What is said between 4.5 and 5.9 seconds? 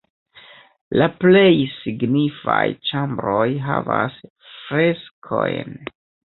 freskojn.